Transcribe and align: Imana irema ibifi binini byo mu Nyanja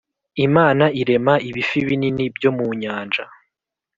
Imana 0.45 0.85
irema 1.01 1.33
ibifi 1.49 1.79
binini 1.87 2.25
byo 2.35 2.49
mu 2.57 2.67
Nyanja 2.81 3.25